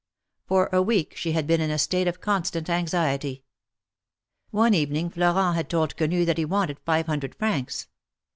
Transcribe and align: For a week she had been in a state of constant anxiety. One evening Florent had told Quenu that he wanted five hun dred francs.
For 0.47 0.67
a 0.73 0.81
week 0.81 1.15
she 1.15 1.33
had 1.33 1.45
been 1.45 1.61
in 1.61 1.69
a 1.69 1.77
state 1.77 2.07
of 2.07 2.19
constant 2.19 2.71
anxiety. 2.71 3.43
One 4.49 4.73
evening 4.73 5.11
Florent 5.11 5.55
had 5.55 5.69
told 5.69 5.95
Quenu 5.95 6.25
that 6.25 6.39
he 6.39 6.45
wanted 6.45 6.79
five 6.79 7.05
hun 7.05 7.19
dred 7.19 7.35
francs. 7.35 7.87